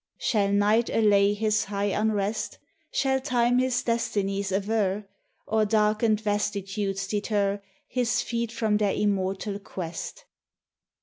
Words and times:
Shall 0.17 0.51
night 0.51 0.89
allay 0.89 1.35
his 1.35 1.65
high 1.65 1.91
unrest? 1.95 2.57
Shall 2.89 3.19
Time 3.19 3.59
his 3.59 3.83
destinies 3.83 4.51
aver, 4.51 5.07
Or 5.45 5.63
darkened 5.63 6.21
vastitude 6.21 6.99
deter 7.07 7.61
His 7.87 8.19
feet 8.23 8.51
from 8.51 8.77
their 8.77 8.93
immortal 8.95 9.59
quest? 9.59 10.25